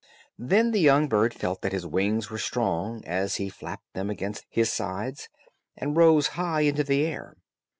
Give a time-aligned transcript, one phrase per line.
[0.39, 4.47] Then the young bird felt that his wings were strong, as he flapped them against
[4.49, 5.29] his sides,
[5.77, 7.37] and rose high into the air.